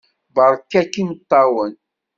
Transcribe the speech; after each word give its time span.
Beṛka-k 0.35 0.93
imeṭṭawen! 1.01 1.73